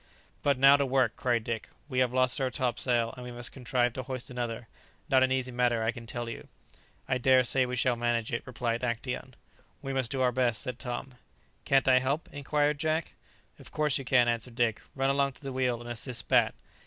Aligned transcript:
"But 0.41 0.57
now 0.57 0.77
to 0.77 0.83
work!" 0.87 1.15
cried 1.15 1.43
Dick; 1.43 1.69
"we 1.87 1.99
have 1.99 2.11
lost 2.11 2.41
our 2.41 2.49
topsail, 2.49 3.13
and 3.15 3.23
we 3.23 3.31
must 3.31 3.51
contrive 3.51 3.93
to 3.93 4.01
hoist 4.01 4.31
another. 4.31 4.67
Not 5.09 5.21
an 5.21 5.31
easy 5.31 5.51
matter, 5.51 5.83
I 5.83 5.91
can 5.91 6.07
tell 6.07 6.27
you." 6.27 6.47
"I 7.07 7.19
dare 7.19 7.43
say 7.43 7.67
we 7.67 7.75
shall 7.75 7.95
manage 7.95 8.33
it," 8.33 8.41
replied 8.47 8.81
Actæon. 8.81 9.33
"We 9.83 9.93
must 9.93 10.09
do 10.09 10.21
our 10.21 10.31
best," 10.31 10.63
said 10.63 10.79
Tom. 10.79 11.09
"Can't 11.65 11.87
I 11.87 11.99
help?" 11.99 12.27
inquired 12.31 12.79
Jack. 12.79 13.13
"Of 13.59 13.69
course 13.71 13.99
you 13.99 14.03
can," 14.03 14.27
answered 14.27 14.55
Dick; 14.55 14.81
"run 14.95 15.11
along 15.11 15.33
to 15.33 15.43
the 15.43 15.53
wheel, 15.53 15.79
and 15.79 15.87
assist 15.87 16.27
Bat." 16.27 16.55